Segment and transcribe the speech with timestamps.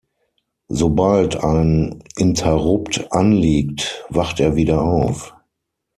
[0.69, 5.35] Sobald ein Interrupt anliegt, wacht er wieder auf.